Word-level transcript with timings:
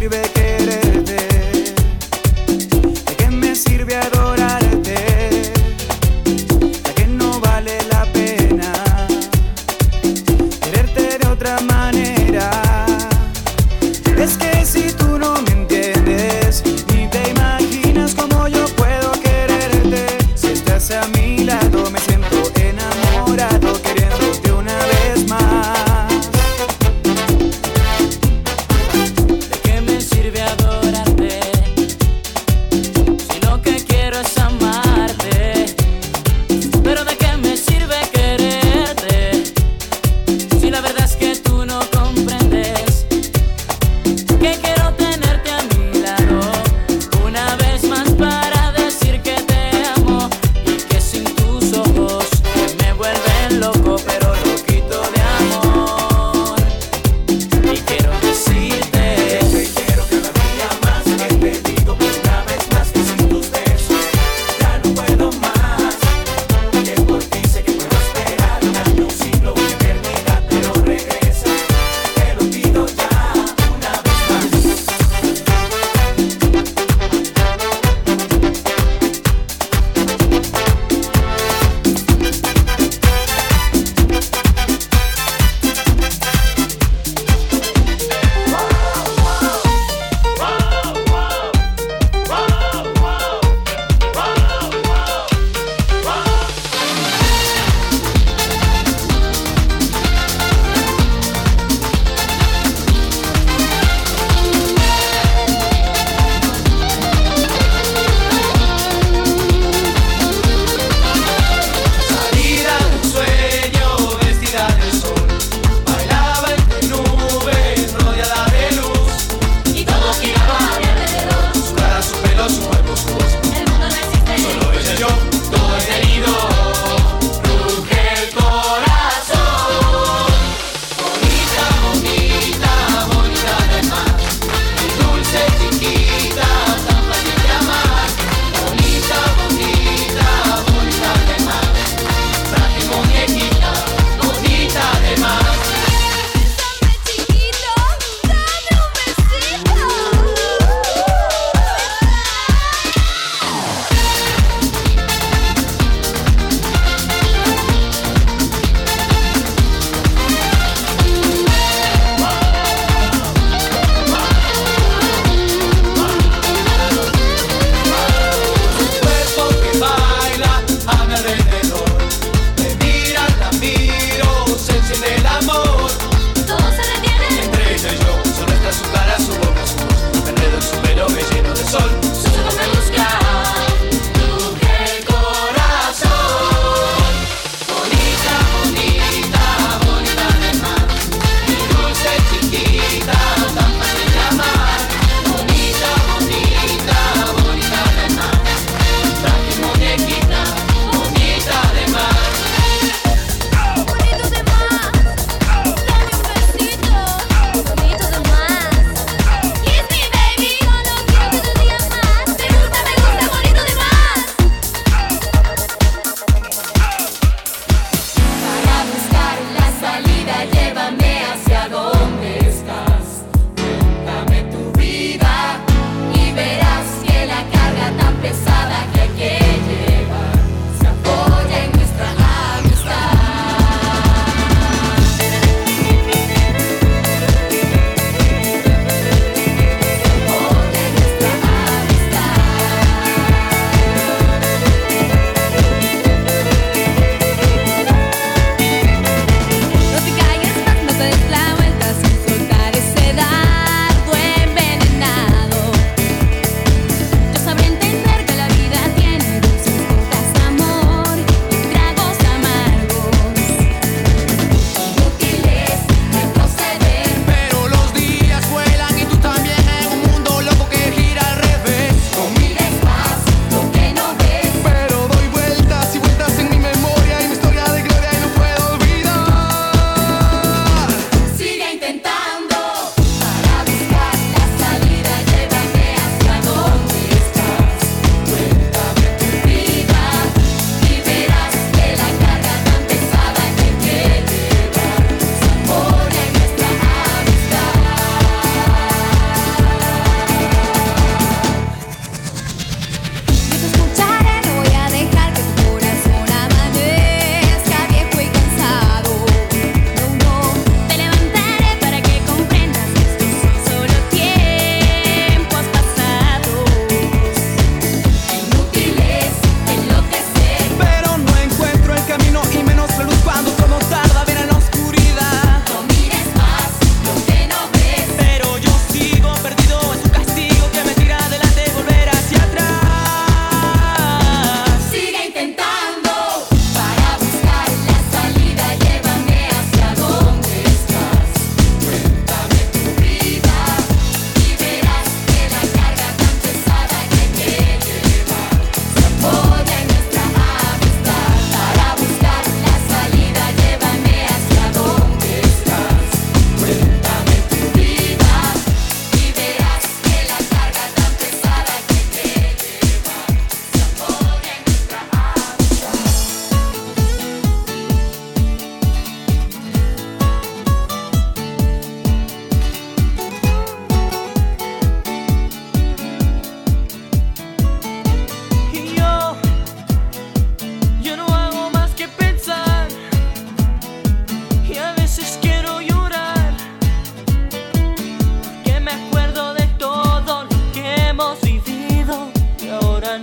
¿De 0.00 0.08
qué 0.08 0.39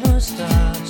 understand. 0.04 0.87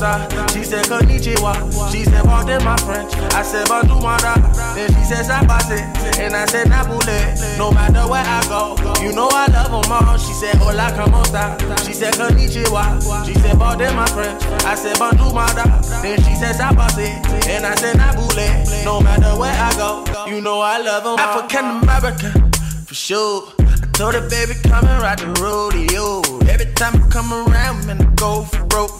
She 0.00 0.64
said, 0.64 0.86
Konnichiwa. 0.86 1.92
She 1.92 2.04
said, 2.04 2.24
Pardon 2.24 2.64
my 2.64 2.74
French. 2.78 3.12
I 3.36 3.42
said, 3.42 3.68
Bonjour. 3.68 4.00
Then 4.74 4.88
she 4.88 5.04
said, 5.04 5.26
Sapase. 5.28 5.76
And 6.18 6.34
I 6.34 6.46
said, 6.46 6.68
Napule. 6.68 7.58
No 7.58 7.70
matter 7.70 8.08
where 8.08 8.24
I 8.24 8.40
go, 8.48 8.76
you 9.02 9.12
know 9.12 9.28
I 9.30 9.44
love 9.52 9.68
them 9.68 9.92
all. 9.92 10.16
She 10.16 10.32
said, 10.32 10.56
Hola, 10.56 10.90
como 10.96 11.20
esta? 11.20 11.54
She 11.84 11.92
said, 11.92 12.14
Konnichiwa. 12.14 13.26
She 13.26 13.34
said, 13.34 13.58
Pardon 13.58 13.94
my 13.94 14.06
French. 14.06 14.42
I 14.64 14.74
said, 14.74 14.98
Bonjour. 14.98 15.34
Then 16.00 16.16
she 16.24 16.34
said, 16.34 16.56
Sapase. 16.56 17.20
And 17.48 17.66
I 17.66 17.74
said, 17.74 17.96
Napule. 17.96 18.84
No 18.86 19.02
matter 19.02 19.38
where 19.38 19.52
I 19.52 19.70
go, 19.76 20.06
you 20.26 20.40
know 20.40 20.60
I 20.60 20.78
love 20.80 21.02
them 21.04 21.12
all. 21.12 21.20
African 21.20 21.82
American, 21.82 22.50
for 22.86 22.94
sure. 22.94 23.52
I 23.58 23.76
told 23.92 24.14
her, 24.14 24.26
baby, 24.30 24.54
come 24.62 24.86
and 24.86 25.02
ride 25.02 25.18
the 25.18 25.26
rodeo. 25.42 26.22
Every 26.48 26.72
time 26.72 27.02
I 27.02 27.06
come 27.10 27.34
around, 27.34 27.86
man, 27.86 28.00
I 28.00 28.14
go 28.14 28.44
for 28.44 28.64
broke. 28.64 28.99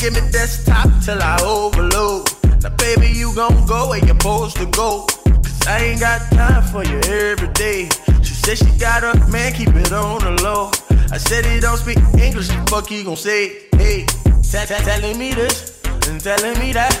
Give 0.00 0.14
me 0.14 0.20
desktop 0.30 0.88
till 1.04 1.20
I 1.20 1.42
overload. 1.42 2.30
Now, 2.62 2.70
baby, 2.76 3.08
you 3.08 3.34
gon' 3.34 3.66
go 3.66 3.88
where 3.88 3.98
you're 3.98 4.08
supposed 4.08 4.56
to 4.58 4.66
go. 4.66 5.06
Cause 5.24 5.66
I 5.66 5.78
ain't 5.86 6.00
got 6.00 6.20
time 6.30 6.62
for 6.62 6.84
you 6.84 7.00
every 7.00 7.48
day. 7.48 7.88
She 8.22 8.34
said 8.34 8.58
she 8.58 8.78
got 8.78 9.02
a 9.02 9.18
man, 9.28 9.52
keep 9.54 9.74
it 9.74 9.92
on 9.92 10.20
the 10.20 10.40
low. 10.42 10.70
I 11.10 11.18
said 11.18 11.44
he 11.46 11.58
don't 11.58 11.78
speak 11.78 11.98
English, 12.16 12.46
the 12.46 12.64
fuck 12.70 12.86
he 12.88 13.02
gon' 13.02 13.16
say? 13.16 13.66
Hey, 13.72 14.06
t- 14.06 14.84
telling 14.86 15.18
me 15.18 15.34
this 15.34 15.82
and 16.06 16.20
telling 16.20 16.56
me 16.60 16.72
that. 16.74 16.94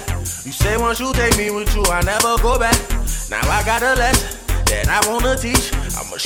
You 0.44 0.50
say 0.50 0.76
once 0.76 0.98
you 0.98 1.12
take 1.12 1.36
me 1.38 1.52
with 1.52 1.72
you, 1.76 1.84
I 1.84 2.02
never 2.02 2.36
go 2.42 2.58
back. 2.58 2.76
Now 3.30 3.40
I 3.48 3.62
got 3.64 3.80
a 3.80 3.94
lesson 3.94 4.38
that 4.66 4.88
I 4.88 5.08
wanna 5.08 5.36
teach. 5.36 5.77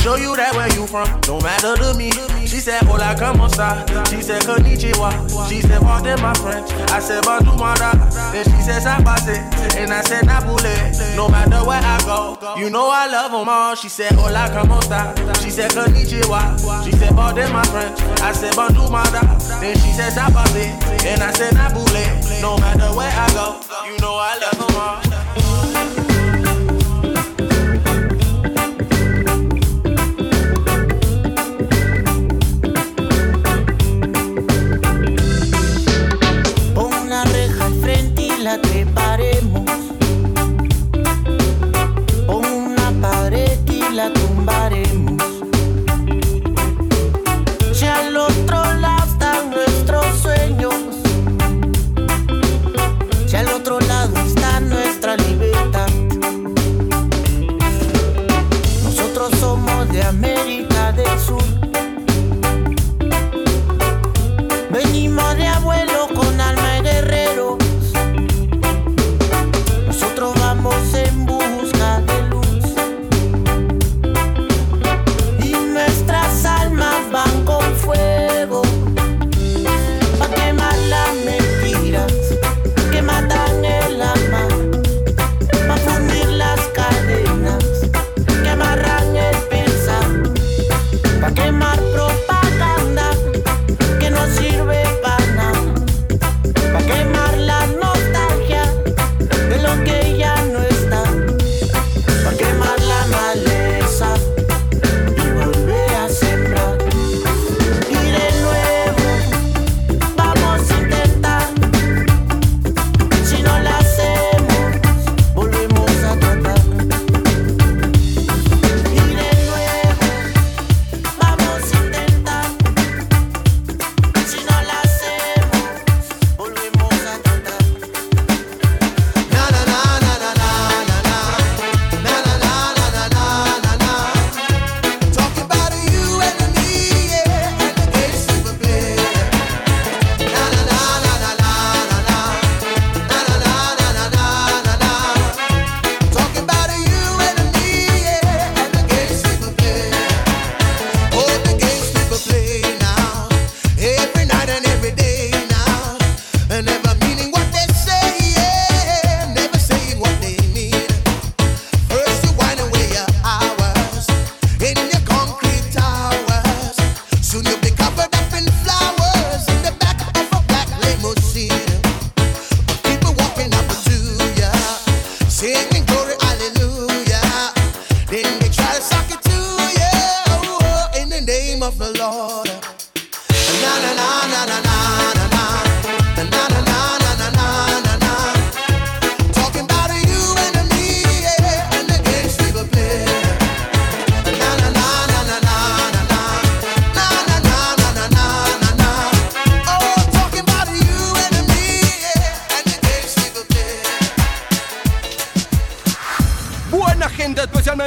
Show 0.02 0.16
you 0.16 0.34
that 0.34 0.50
where 0.58 0.66
you 0.74 0.84
from, 0.90 1.06
no 1.30 1.38
matter 1.38 1.76
to 1.78 1.94
me. 1.94 2.10
She 2.42 2.58
said, 2.58 2.82
Hola, 2.82 3.14
como 3.14 3.46
esta? 3.46 3.86
She 4.10 4.20
said, 4.20 4.42
Konnichiwa. 4.42 5.14
She 5.48 5.60
said, 5.62 5.80
Pardon 5.80 6.20
my 6.20 6.34
French. 6.34 6.72
I 6.90 6.98
said, 6.98 7.22
Bonjour, 7.22 7.54
mara. 7.54 7.94
Then 8.34 8.42
she 8.42 8.60
said, 8.66 8.82
Sapase. 8.82 9.38
And 9.78 9.92
I 9.92 10.00
said, 10.02 10.24
Napule. 10.24 10.74
No 11.14 11.28
matter 11.28 11.62
where 11.64 11.78
I 11.80 12.02
go, 12.02 12.36
you 12.58 12.68
know 12.68 12.90
I 12.90 13.06
love 13.06 13.30
them 13.30 13.48
all. 13.48 13.76
She 13.76 13.88
said, 13.88 14.10
Hola, 14.18 14.50
como 14.50 14.78
esta? 14.78 15.14
She 15.40 15.50
said, 15.50 15.70
Konnichiwa. 15.70 16.58
She 16.84 16.90
said, 16.90 17.14
Pardon 17.14 17.52
my 17.52 17.62
French. 17.70 18.00
I 18.20 18.32
said, 18.32 18.56
Bonjour, 18.56 18.90
mara. 18.90 19.22
Then 19.60 19.76
she 19.78 19.92
said, 19.92 20.12
Sapase. 20.18 20.66
And 21.06 21.22
I 21.22 21.30
said, 21.30 21.54
Napule. 21.54 22.42
No 22.42 22.58
matter 22.58 22.90
where 22.98 23.06
I 23.06 23.30
go, 23.38 23.60
you 23.86 23.96
know 24.00 24.18
I 24.18 24.36
love 24.42 24.58
them 24.58 24.76
all. 24.82 25.91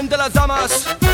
Especialmente 0.05 0.17
las 0.17 0.33
damas. 0.33 1.04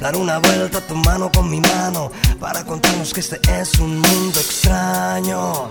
Dar 0.00 0.16
una 0.16 0.38
vuelta 0.38 0.78
a 0.78 0.80
tu 0.80 0.94
mano 0.94 1.30
con 1.30 1.50
mi 1.50 1.60
mano, 1.60 2.10
para 2.38 2.64
contarnos 2.64 3.12
que 3.12 3.20
este 3.20 3.38
es 3.60 3.78
un 3.78 3.98
mundo 3.98 4.40
extraño. 4.40 5.70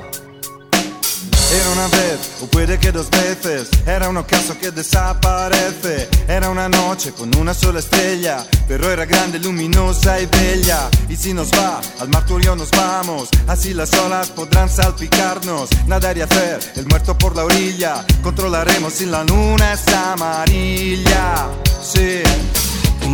Era 1.51 1.69
una 1.71 1.87
vez, 1.87 2.19
o 2.41 2.45
puede 2.45 2.77
que 2.77 2.91
dos 2.91 3.09
veces, 3.09 3.69
era 3.87 4.07
un 4.07 4.17
ocaso 4.17 4.55
que 4.59 4.69
desaparece. 4.69 6.07
Era 6.27 6.51
una 6.51 6.69
noche 6.69 7.11
con 7.11 7.35
una 7.35 7.55
sola 7.55 7.79
estrella, 7.79 8.45
pero 8.67 8.91
era 8.91 9.05
grande, 9.05 9.39
luminosa 9.39 10.19
y 10.21 10.27
bella. 10.27 10.89
Y 11.09 11.15
si 11.15 11.33
nos 11.33 11.51
va, 11.51 11.81
al 11.99 12.09
mar 12.09 12.25
tú 12.27 12.39
y 12.39 12.43
yo 12.43 12.55
nos 12.55 12.69
vamos, 12.69 13.29
así 13.47 13.73
las 13.73 13.91
olas 13.95 14.29
podrán 14.29 14.69
salpicarnos. 14.69 15.71
Nadar 15.87 16.17
y 16.17 16.21
hacer 16.21 16.59
el 16.75 16.85
muerto 16.85 17.17
por 17.17 17.35
la 17.35 17.45
orilla, 17.45 18.05
controlaremos 18.21 18.93
si 18.93 19.07
la 19.07 19.23
luna 19.23 19.73
es 19.73 19.87
amarilla. 19.87 21.47
Sí. 21.81 22.21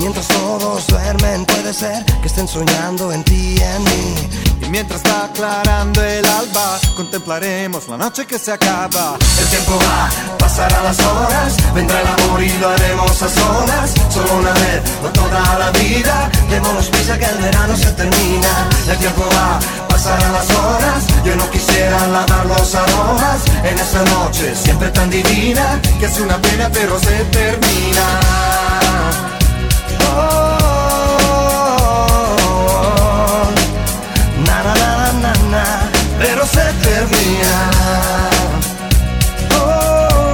Mientras 0.06 0.28
todos 0.28 0.86
duermen, 0.86 1.46
puede 1.46 1.74
ser 1.74 2.06
que 2.22 2.28
estén 2.28 2.48
soñando 2.48 3.12
en 3.12 3.24
ti 3.24 3.56
y 3.58 3.60
en 3.60 3.84
mí. 3.86 4.14
Y 4.62 4.70
mientras 4.70 5.02
va 5.04 5.26
aclarando 5.26 6.04
el 6.04 6.24
alba, 6.24 6.78
contemplaremos 6.96 7.88
la 7.88 7.98
noche 7.98 8.28
que 8.28 8.38
se 8.38 8.52
acaba. 8.52 9.18
El 9.40 9.48
tiempo 9.48 9.80
va, 9.80 10.08
pasarán 10.38 10.84
las 10.84 11.00
horas, 11.00 11.58
vendrá 11.74 12.02
el 12.02 12.08
amor 12.08 12.44
y 12.44 12.54
lo 12.60 12.70
haremos 12.70 13.20
a 13.20 13.30
solas. 13.30 13.96
Solo 14.14 14.32
una 14.42 14.52
vez, 14.52 14.84
no 15.02 15.10
toda 15.10 15.58
la 15.58 15.72
vida. 15.72 16.30
Démonos 16.52 16.86
prisa 16.90 17.18
que 17.18 17.26
el 17.26 17.38
verano 17.40 17.76
se 17.76 17.92
termina. 17.94 18.70
El 18.88 18.98
tiempo 19.00 19.24
va, 19.34 19.60
pasarán 19.90 20.34
las 20.34 20.50
horas. 20.52 21.04
Yo 21.26 21.36
no 21.36 21.50
quisiera 21.50 22.06
lavar 22.10 22.46
los 22.46 22.76
aromas 22.76 23.42
en 23.64 23.80
esta 23.80 24.04
noche 24.04 24.54
siempre 24.56 24.90
tan 24.90 25.10
divina 25.10 25.82
Que 26.00 26.06
es 26.06 26.20
una 26.20 26.40
pena, 26.40 26.70
pero 26.72 27.00
se 27.00 27.24
termina. 27.32 28.65
Oh, 39.54 40.26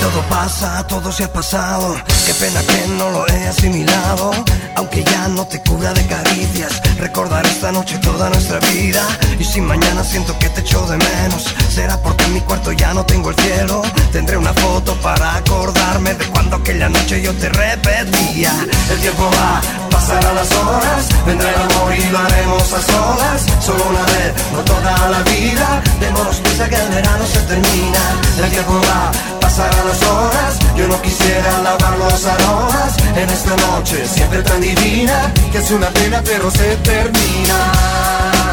todo 0.00 0.22
pasa, 0.28 0.84
todo 0.88 1.12
se 1.12 1.24
ha 1.24 1.32
pasado. 1.32 1.94
Qué 2.26 2.34
pena 2.34 2.60
que 2.62 2.88
no 2.98 3.10
lo 3.10 3.28
he 3.28 3.46
asimilado. 3.46 4.32
Aunque 4.76 5.04
ya 5.04 5.28
no 5.28 5.46
te 5.46 5.62
cubra 5.62 5.92
de 5.94 6.04
caricias, 6.06 6.80
recordar 6.98 7.44
esta 7.46 7.72
noche 7.72 7.98
toda 7.98 8.30
nuestra 8.30 8.58
vida. 8.60 9.02
Y 9.38 9.44
si 9.44 9.60
mañana 9.60 10.04
siento 10.04 10.38
que 10.38 10.48
te 10.48 10.60
echo 10.60 10.86
de 10.86 10.96
menos, 10.96 11.54
será 11.68 12.00
porque 12.00 12.24
en 12.24 12.34
mi 12.34 12.40
cuarto 12.40 12.72
ya 12.72 12.94
no 12.94 13.04
tengo 13.04 13.30
el 13.30 13.36
cielo. 13.36 13.82
Tendré 14.12 14.36
una 14.36 14.52
foto 14.54 14.94
para 15.00 15.36
acordarme 15.36 16.14
de 16.14 16.24
cuando 16.26 16.56
aquella 16.56 16.88
noche 16.88 17.22
yo 17.22 17.32
te 17.34 17.48
repetía. 17.48 18.52
El 18.90 19.00
tiempo 19.00 19.30
va, 19.30 19.60
pasarán 19.90 20.34
las 20.34 20.52
horas, 20.52 21.08
vendrá 21.26 21.48
el 21.50 21.62
amor 21.62 21.94
y 21.96 22.04
lo 22.10 22.18
haremos 22.18 22.72
a 22.72 22.82
solas. 22.82 23.46
Solo 23.60 23.84
una 23.90 24.02
vez, 24.04 24.32
no 24.52 24.62
toda 24.62 25.08
la 25.08 25.22
vida. 25.22 25.82
Démonos 26.00 26.36
prisa 26.36 26.68
que 26.68 26.76
el 26.76 26.88
verano 26.88 27.24
se 27.26 27.40
termina. 27.40 28.00
El 28.42 28.50
tiempo 28.50 28.80
va, 28.88 29.10
pasarán 29.40 29.88
las 29.88 30.02
horas. 30.02 30.58
Yo 30.76 30.88
no 30.88 31.00
quisiera 31.00 31.58
lavar 31.62 31.98
los 31.98 32.26
aromas 32.26 32.96
en 33.16 33.30
esta 33.30 33.56
noche 33.68 34.04
siempre 34.06 34.42
tan 34.42 34.60
divina 34.60 35.32
Que 35.52 35.58
es 35.58 35.70
una 35.70 35.88
pena, 35.90 36.20
pero 36.24 36.50
se 36.50 36.76
termina. 36.84 38.43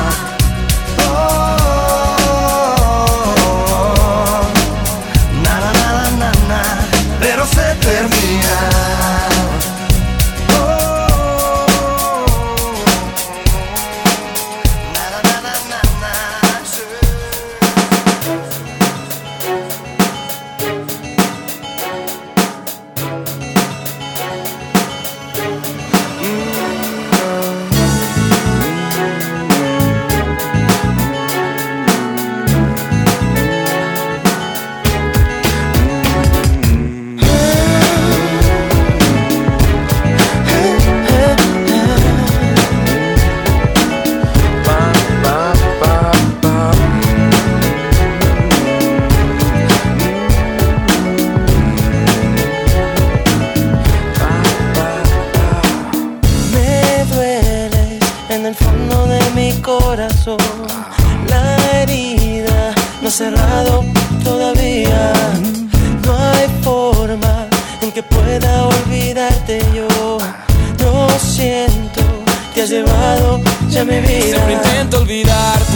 Siempre 73.81 74.53
intento 74.53 74.99
olvidarte 74.99 75.73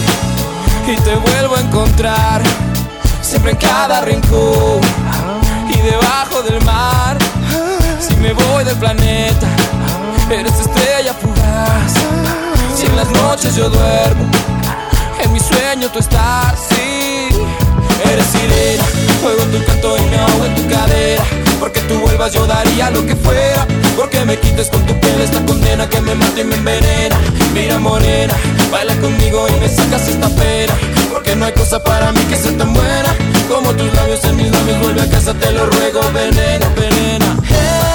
y 0.88 0.96
te 0.96 1.16
vuelvo 1.16 1.56
a 1.56 1.62
encontrar. 1.62 2.44
Siempre 3.20 3.54
en 3.54 3.58
cada 3.58 4.02
rincón 4.02 4.80
y 5.70 5.78
debajo 5.82 6.44
del 6.44 6.64
mar. 6.64 7.18
Si 8.00 8.16
me 8.18 8.32
voy 8.34 8.64
del 8.64 8.78
planeta, 8.78 9.48
eres 10.30 10.54
estrella 10.60 11.16
fugaz. 11.16 11.94
Si 12.76 12.86
en 12.86 12.96
las 12.96 13.10
noches 13.10 13.56
yo 13.56 13.72
duermo, 13.72 14.30
en 15.24 15.34
mi 15.34 15.40
sueño 15.40 15.90
tú 15.90 15.98
estás. 15.98 16.60
Sí, 16.70 17.30
eres 18.12 18.26
sirena, 18.28 18.84
juego 19.24 19.42
tu 19.46 19.66
canto 19.66 19.98
y 19.98 20.02
me 20.12 20.18
ahogo 20.18 20.46
en 20.46 20.56
tu 20.56 20.70
cadera. 20.70 21.45
Porque 21.60 21.80
tú 21.82 22.00
vuelvas 22.00 22.34
yo 22.34 22.46
daría 22.46 22.90
lo 22.92 23.06
que 23.06 23.16
fuera. 23.16 23.68
Porque 23.96 24.24
me 24.26 24.38
quites 24.40 24.70
con 24.70 24.86
tu 24.86 25.00
piel 25.00 25.22
esta 25.22 25.44
condena 25.46 25.88
que 25.90 26.02
me 26.02 26.16
mata 26.16 26.42
y 26.42 26.44
me 26.44 26.56
envenena. 26.56 27.18
Mira 27.54 27.80
morena, 27.80 28.34
baila 28.72 28.96
conmigo 28.98 29.48
y 29.50 29.60
me 29.60 29.70
sacas 29.70 30.08
esta 30.08 30.30
pena. 30.30 30.74
Porque 31.12 31.36
no 31.36 31.46
hay 31.46 31.54
cosa 31.54 31.84
para 31.84 32.12
mí 32.12 32.20
que 32.30 32.36
sea 32.36 32.58
tan 32.58 32.74
buena. 32.74 33.16
Como 33.50 33.74
tus 33.74 33.94
labios 33.94 34.24
en 34.26 34.36
mis 34.38 34.52
labios, 34.52 34.80
vuelve 34.82 35.02
a 35.02 35.10
casa 35.10 35.34
te 35.34 35.52
lo 35.52 35.66
ruego 35.68 36.02
Venena, 36.14 36.68
venena 36.76 37.95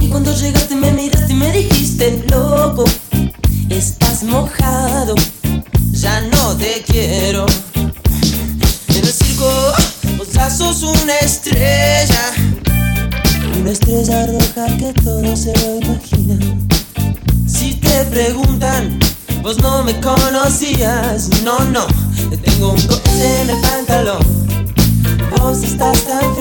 Y 0.00 0.08
cuando 0.08 0.34
llegaste 0.34 0.74
me 0.74 0.90
miraste 0.90 1.32
y 1.32 1.36
me 1.36 1.52
dijiste, 1.52 2.24
loco, 2.28 2.84
estás 3.70 4.24
mojado, 4.24 5.14
ya 5.92 6.20
no 6.22 6.56
te 6.56 6.82
quiero. 6.84 7.46
En 7.74 8.96
el 8.96 9.12
circo 9.12 9.48
vos 10.16 10.28
sos 10.52 10.82
una 10.82 11.18
estrella, 11.18 12.32
una 13.60 13.70
estrella 13.70 14.26
roja 14.26 14.76
que 14.76 14.92
todo 14.94 15.36
se 15.36 15.52
lo 15.58 15.76
imagina. 15.76 16.36
Si 17.46 17.74
te 17.74 18.04
preguntan, 18.06 18.98
vos 19.40 19.58
no 19.58 19.84
me 19.84 20.00
conocías, 20.00 21.28
no, 21.44 21.60
no, 21.60 21.86
tengo 22.42 22.72
un 22.72 22.82
cohete 22.88 23.42
en 23.42 23.50
el 23.50 23.60
pantalón. 23.60 24.38
Vos 25.38 25.62
estás 25.62 26.02
tan 26.04 26.34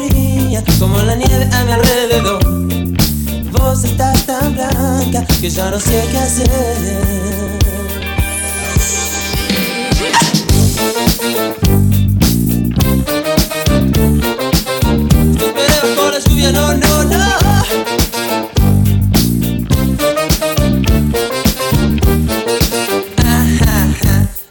como 0.80 0.98
la 1.02 1.16
nieve 1.16 1.48
a 1.52 1.64
mi 1.64 1.72
alrededor. 1.72 2.40
Vos 3.52 3.84
estás 3.84 4.26
tan 4.26 4.54
blanca 4.56 5.26
que 5.40 5.50
ya 5.50 5.70
no 5.70 5.80
sé 5.80 6.04
qué 6.12 6.18
hacer. 6.18 6.48
Te 15.38 15.46
esperé 15.46 15.76
bajo 15.84 16.12
la 16.12 16.20
lluvia, 16.20 16.52
no, 16.52 16.74
no, 16.74 17.04
no. 17.04 17.28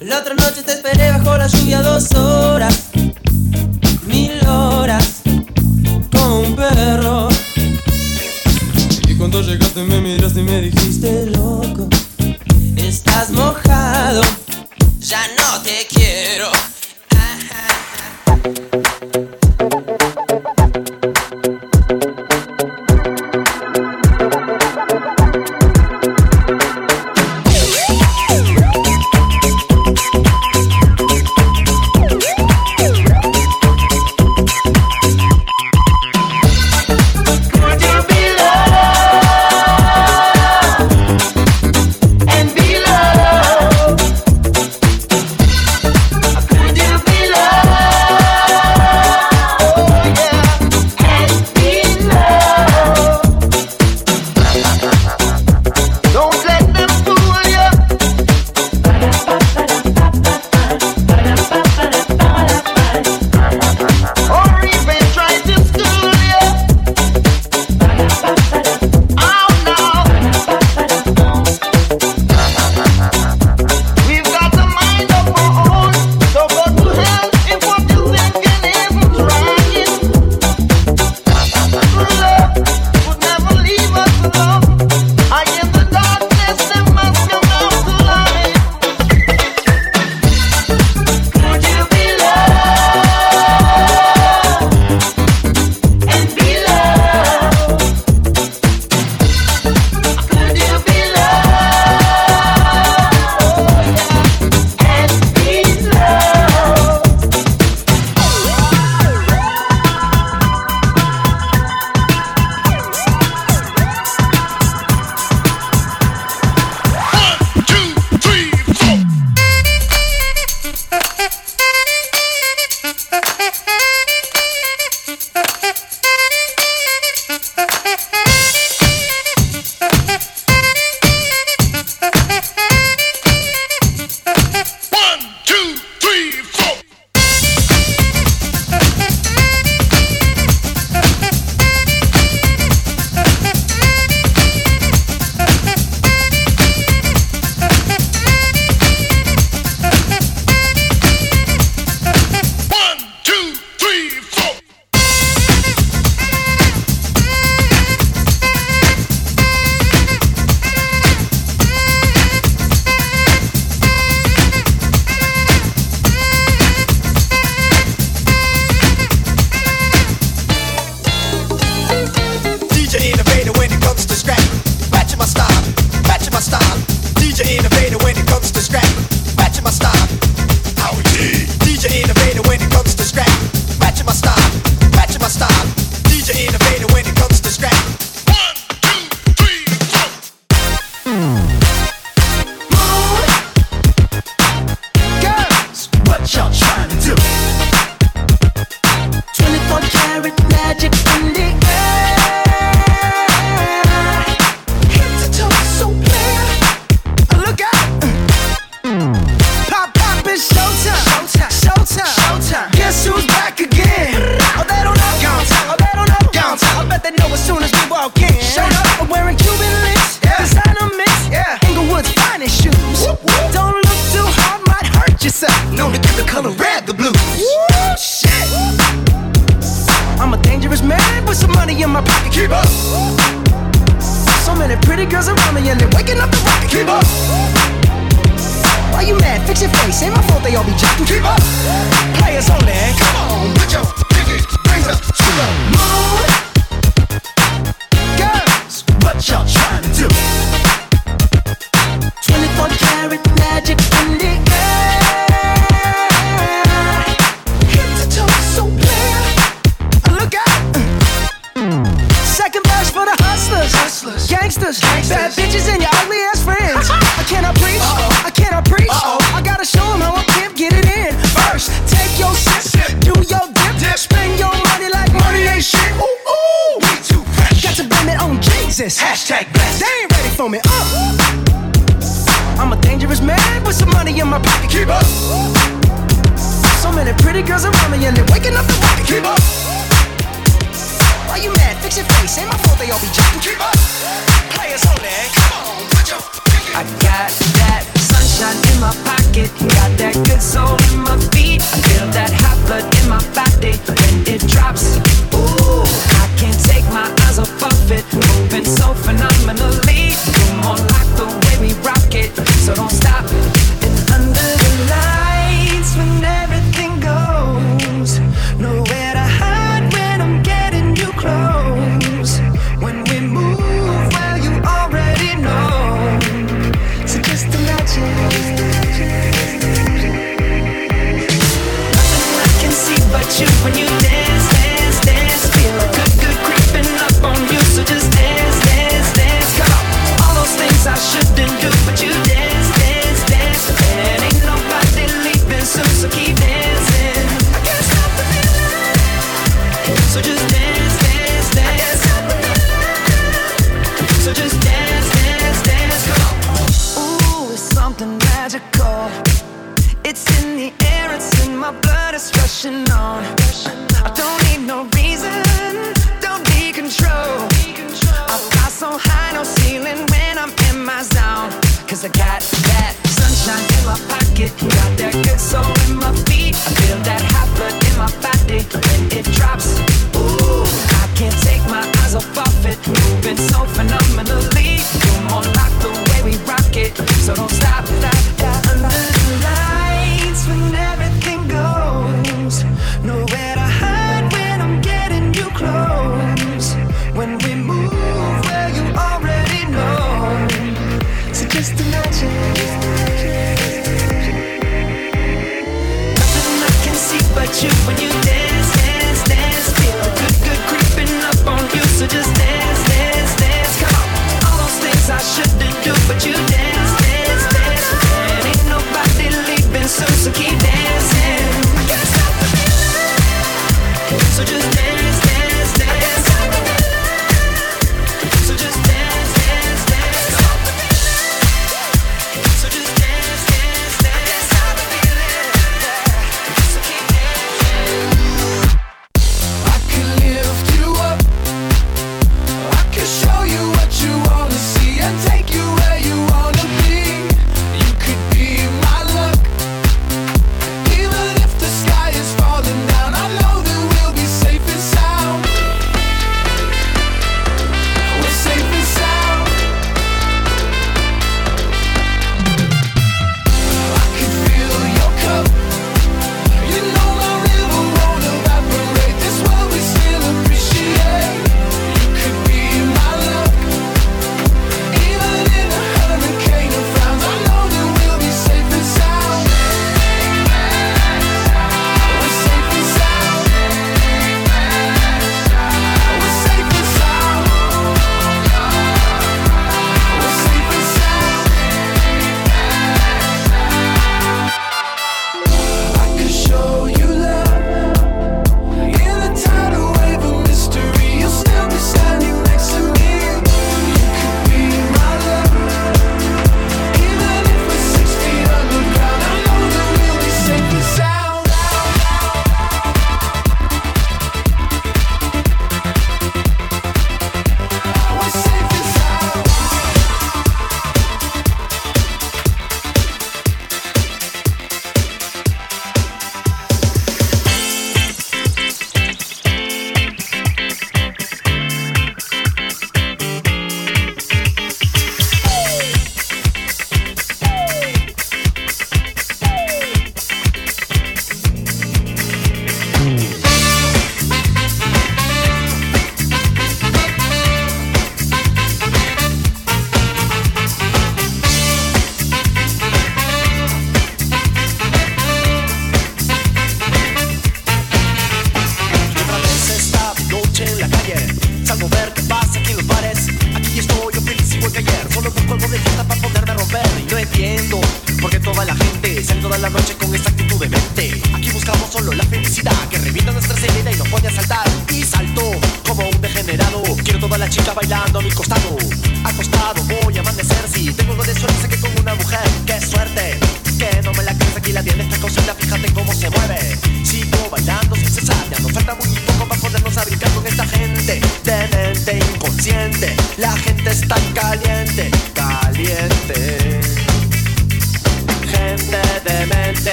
La 0.00 0.18
otra 0.18 0.34
noche 0.34 0.62
te 0.64 0.72
esperé 0.72 1.10
bajo 1.12 1.36
la 1.36 1.46
lluvia 1.46 1.80
dos 1.82 2.12
horas, 2.14 2.90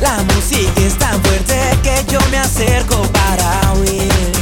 La 0.00 0.22
música 0.34 0.80
es 0.82 0.98
tan 0.98 1.22
fuerte 1.22 1.58
que 1.82 2.04
yo 2.12 2.20
me 2.30 2.38
acerco 2.38 3.02
para 3.12 3.72
huir. 3.74 4.35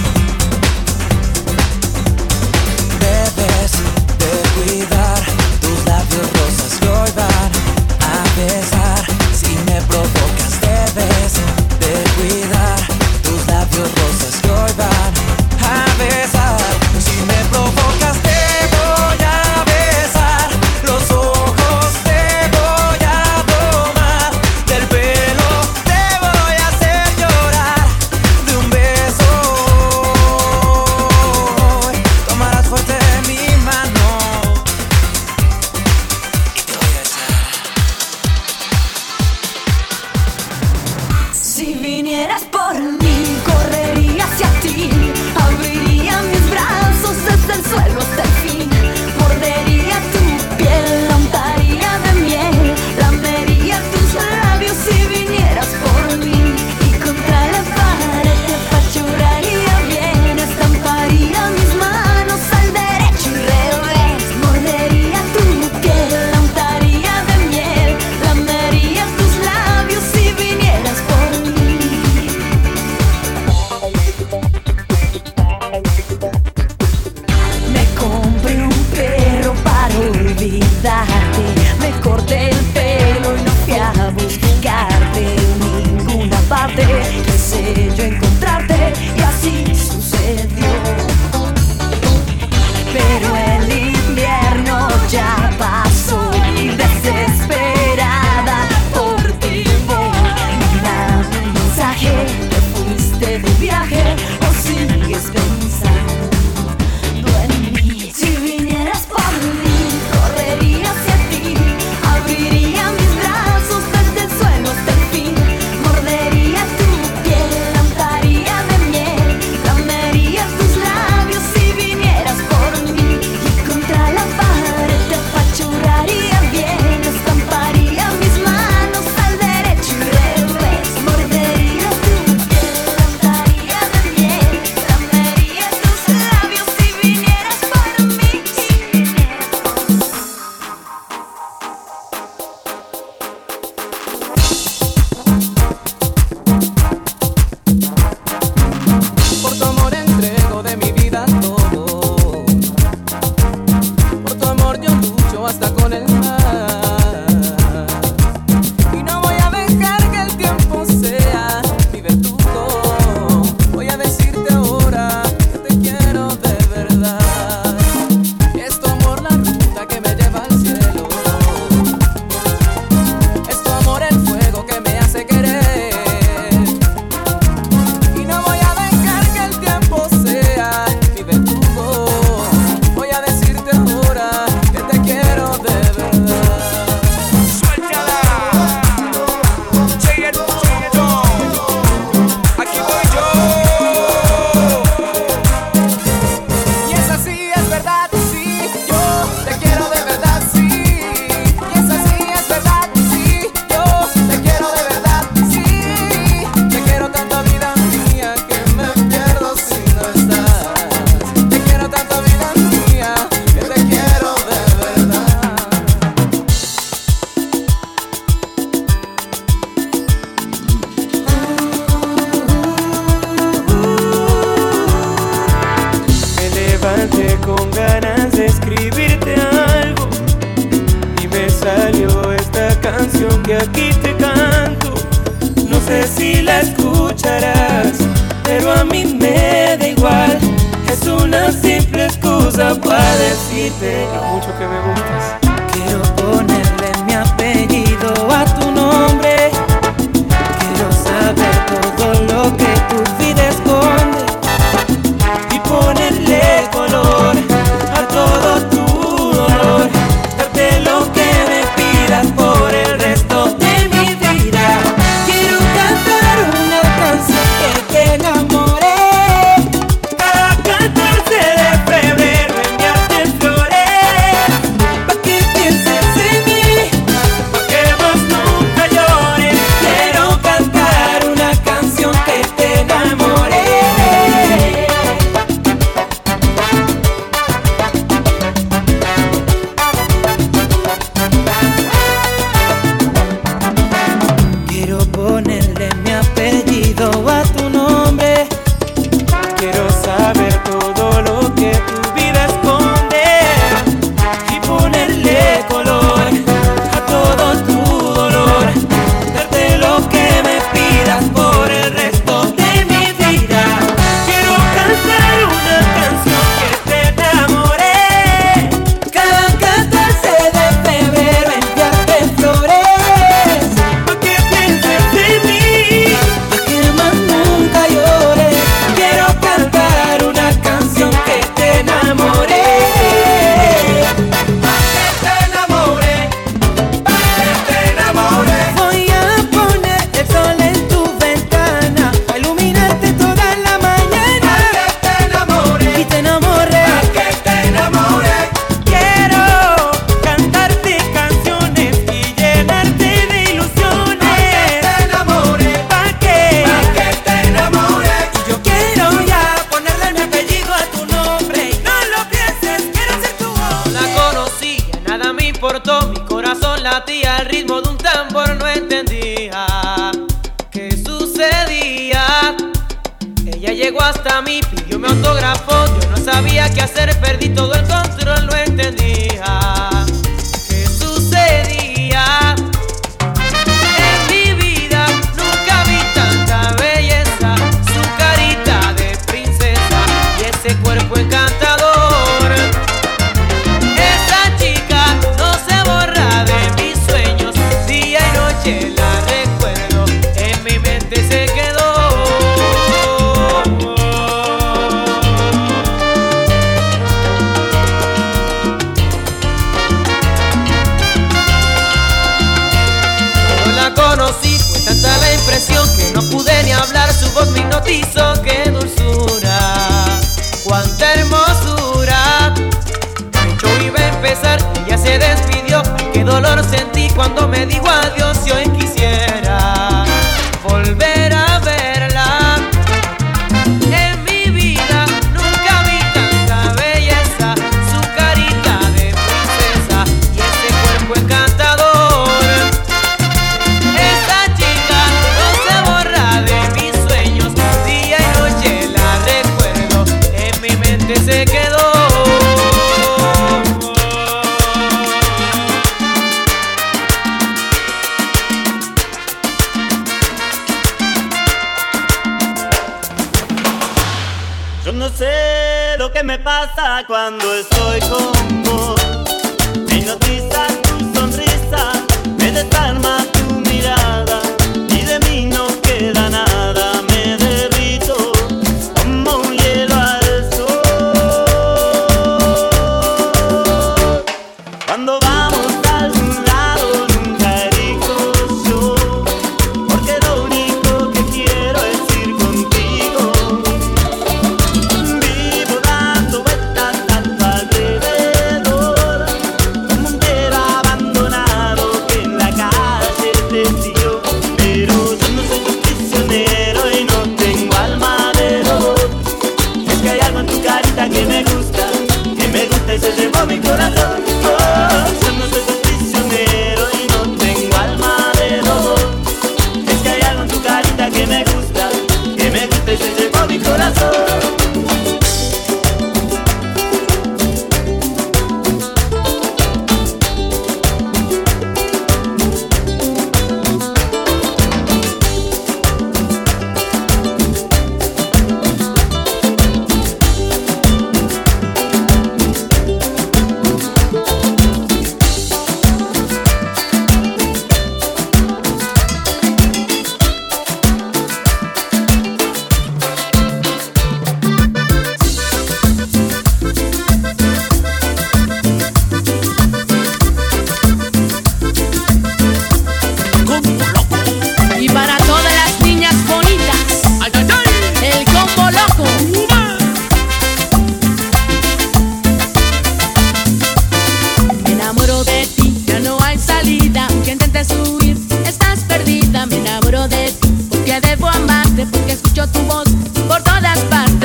porque 580.70 581.00
debo 581.00 581.28
amarte, 581.28 581.86
porque 581.86 582.12
escucho 582.12 582.46
tu 582.48 582.60
voz 582.60 582.88
por 583.28 583.42
todas 583.42 583.78
partes. 583.90 584.23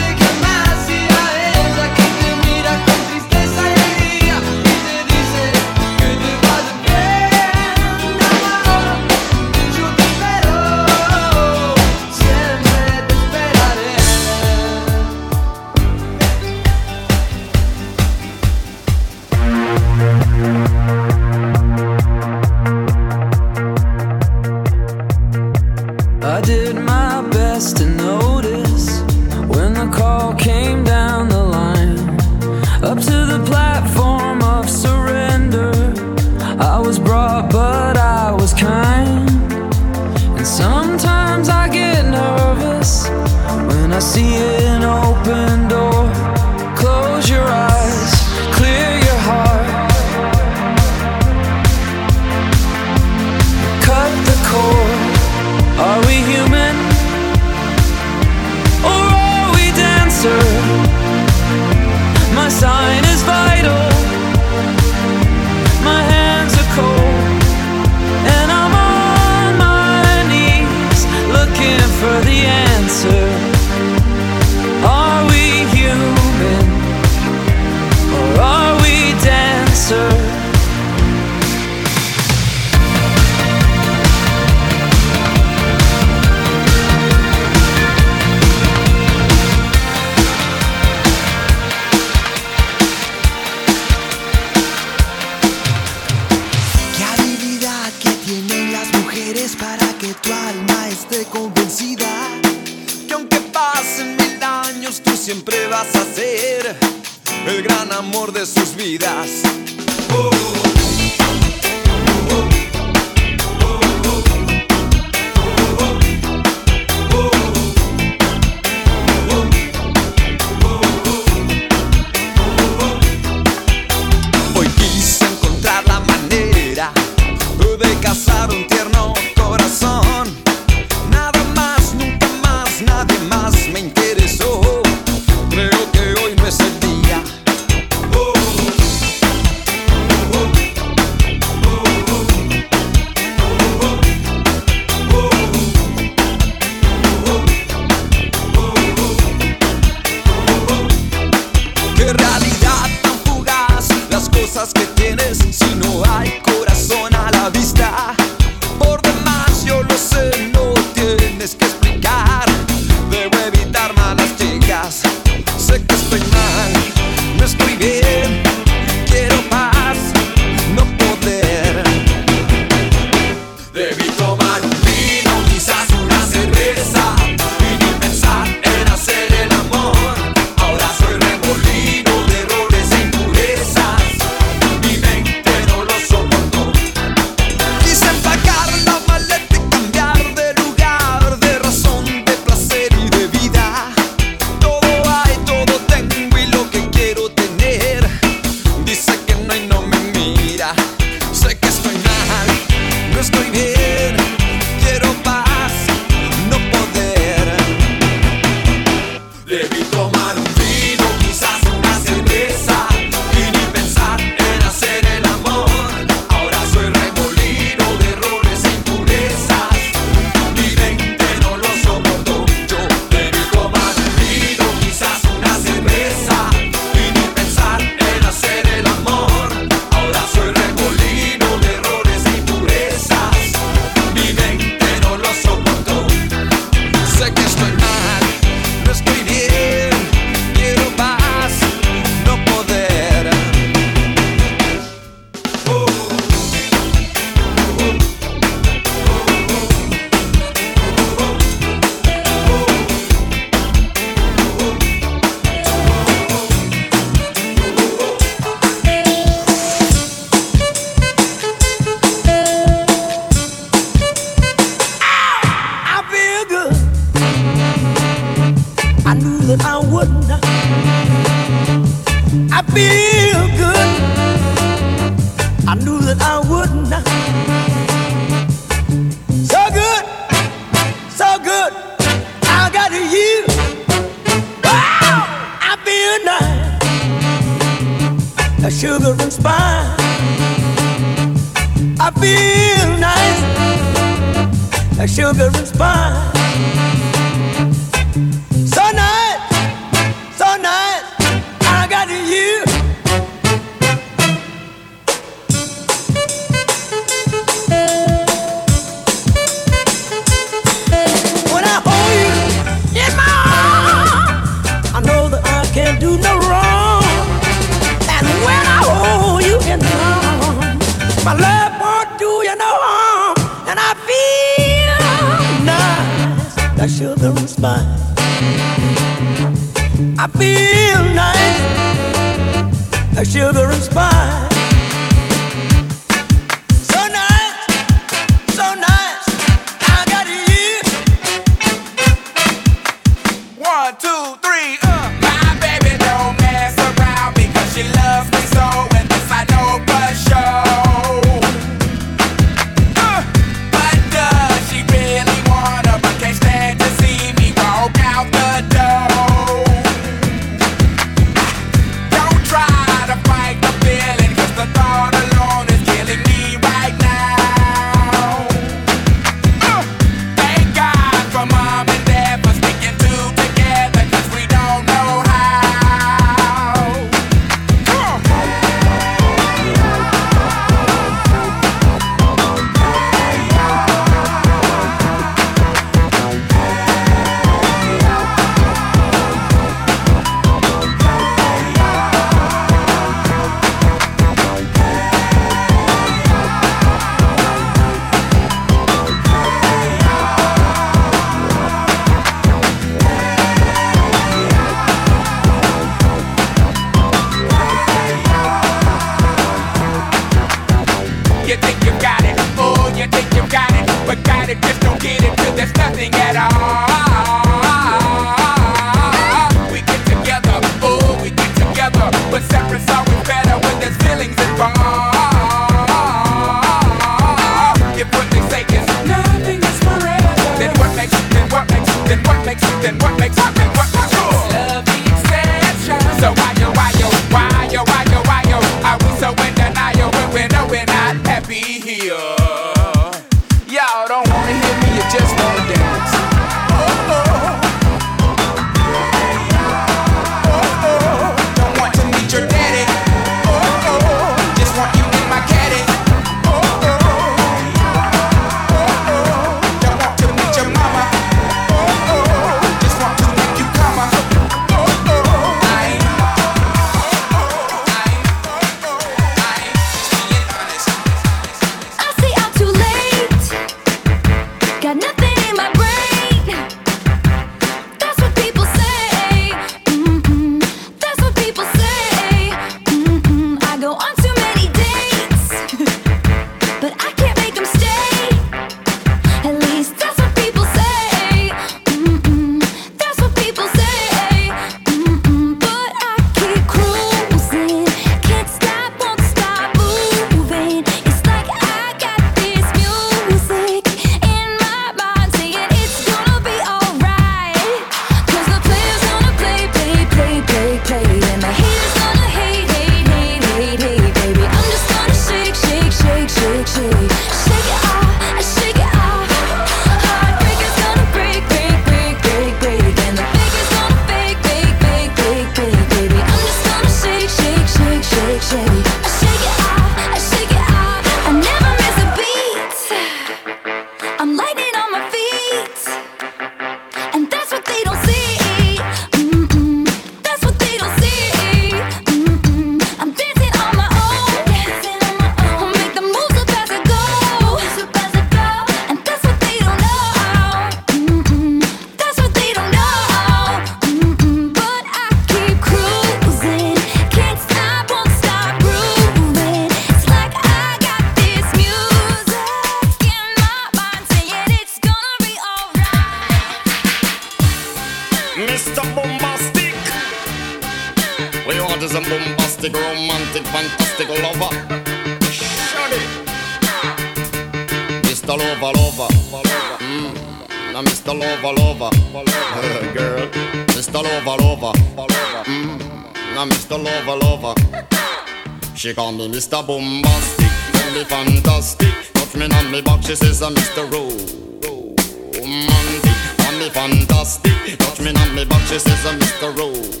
Mr. 599.22 599.56
Rose. 599.56 600.00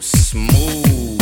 Smooth. 0.00 1.18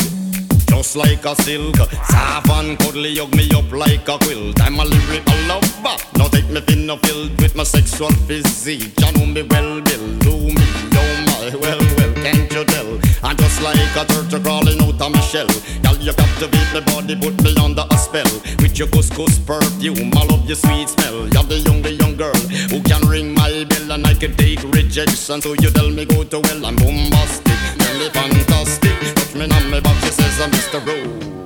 Just 0.66 0.96
like 0.96 1.24
a 1.24 1.34
silk, 1.42 1.76
soft 1.76 2.50
and 2.50 2.78
cuddly, 2.78 3.16
hug 3.16 3.34
me 3.34 3.48
up 3.54 3.72
like 3.72 4.06
a 4.08 4.18
quilt. 4.18 4.60
I'm 4.60 4.78
a 4.78 4.84
lyrical 4.84 5.38
lover. 5.48 5.96
Now 6.16 6.28
take 6.28 6.50
me 6.50 6.60
thin 6.60 6.90
or 6.90 6.98
filled 6.98 7.40
with 7.40 7.56
my 7.56 7.64
sexual 7.64 8.12
physique. 8.28 8.92
You 9.00 9.12
know 9.12 9.26
me 9.26 9.42
well, 9.42 9.80
Bill. 9.80 10.06
Do 10.18 10.34
me, 10.56 10.66
oh 11.00 11.14
my, 11.26 11.56
well, 11.56 11.80
well, 11.96 12.12
can't 12.14 12.52
you 12.52 12.64
tell? 12.64 13.00
I'm 13.22 13.36
just 13.36 13.62
like 13.62 13.96
a 13.96 14.04
turtle 14.04 14.40
crawling 14.40 14.82
out 14.82 15.00
of 15.00 15.12
my 15.12 15.20
shell. 15.20 15.48
You 16.06 16.12
captivate 16.12 16.72
my 16.72 16.80
body, 16.86 17.16
put 17.16 17.42
me 17.42 17.52
under 17.60 17.82
a 17.90 17.98
spell. 17.98 18.30
With 18.62 18.78
your 18.78 18.86
couscous 18.86 19.40
perfume, 19.40 20.12
I 20.14 20.24
love 20.26 20.46
your 20.46 20.54
sweet 20.54 20.88
smell. 20.88 21.26
You're 21.26 21.42
the 21.42 21.58
young, 21.66 21.82
the 21.82 21.94
young 21.94 22.14
girl 22.14 22.36
who 22.70 22.80
can 22.82 23.02
ring 23.08 23.34
my 23.34 23.64
bell 23.64 23.90
and 23.90 24.06
I 24.06 24.14
can 24.14 24.36
take 24.36 24.62
rejection. 24.62 25.42
So 25.42 25.54
you 25.54 25.68
tell 25.70 25.90
me 25.90 26.04
go 26.04 26.22
to 26.22 26.38
well, 26.38 26.64
I'm 26.64 26.76
bombastic, 26.76 27.58
me 27.98 28.08
fantastic. 28.10 29.16
Touch 29.16 29.34
me 29.34 29.50
on 29.50 29.68
my 29.68 29.80
back, 29.80 30.00
she 30.04 30.12
says 30.12 30.40
I'm 30.40 30.52
Mr. 30.52 30.78
Romantic. 30.86 31.45